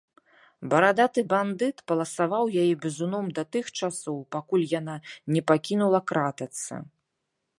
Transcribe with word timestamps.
Барадаты 0.69 1.21
бандыт 1.33 1.77
паласаваў 1.91 2.43
яе 2.61 2.71
бізуном 2.87 3.25
да 3.37 3.43
тых 3.55 3.65
часоў, 3.79 4.17
пакуль 4.39 4.65
яна 4.79 4.95
не 5.35 5.41
пакінула 5.51 5.99
кратацца. 6.13 6.73